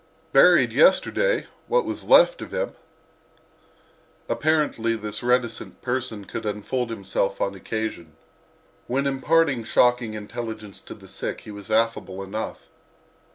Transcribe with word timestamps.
"Buried 0.33 0.71
yesterday—what 0.71 1.85
was 1.85 2.03
left 2.05 2.41
of 2.41 2.51
him." 2.51 2.71
Apparently 4.27 4.95
this 4.95 5.21
reticent 5.21 5.79
person 5.83 6.25
could 6.25 6.43
unfold 6.43 6.89
himself 6.89 7.39
on 7.39 7.53
occasion. 7.53 8.13
When 8.87 9.05
imparting 9.05 9.63
shocking 9.63 10.15
intelligence 10.15 10.81
to 10.81 10.95
the 10.95 11.07
sick 11.07 11.41
he 11.41 11.51
was 11.51 11.69
affable 11.69 12.23
enough. 12.23 12.65